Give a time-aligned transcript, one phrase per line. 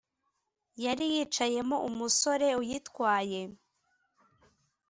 [0.83, 3.41] yariyicayemo umusore uyitwaye